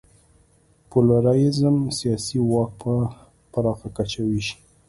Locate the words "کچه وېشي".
3.97-4.55